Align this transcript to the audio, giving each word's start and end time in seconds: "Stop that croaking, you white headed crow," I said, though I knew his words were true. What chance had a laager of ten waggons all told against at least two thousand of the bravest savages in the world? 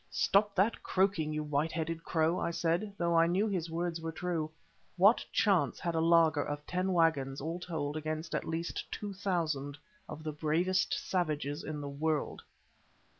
"Stop 0.09 0.55
that 0.55 0.81
croaking, 0.81 1.31
you 1.31 1.43
white 1.43 1.71
headed 1.71 2.03
crow," 2.03 2.39
I 2.39 2.49
said, 2.49 2.91
though 2.97 3.15
I 3.15 3.27
knew 3.27 3.47
his 3.47 3.69
words 3.69 4.01
were 4.01 4.11
true. 4.11 4.49
What 4.97 5.23
chance 5.31 5.79
had 5.79 5.93
a 5.93 6.01
laager 6.01 6.41
of 6.41 6.65
ten 6.65 6.91
waggons 6.91 7.39
all 7.39 7.59
told 7.59 7.95
against 7.95 8.33
at 8.33 8.43
least 8.43 8.91
two 8.91 9.13
thousand 9.13 9.77
of 10.09 10.23
the 10.23 10.31
bravest 10.31 10.95
savages 11.07 11.63
in 11.63 11.81
the 11.81 11.87
world? 11.87 12.41